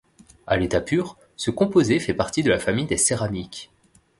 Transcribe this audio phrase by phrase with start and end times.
[0.47, 3.69] À l'état pur, ce composé fait partie de la famille des céramiques.